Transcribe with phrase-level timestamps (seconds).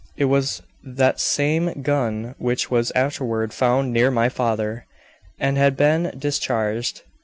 [0.17, 4.87] It was that same gun which was afterward found near my father,
[5.39, 7.03] and had been discharged."